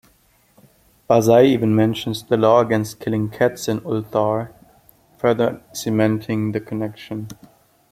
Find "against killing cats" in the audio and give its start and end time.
2.61-3.67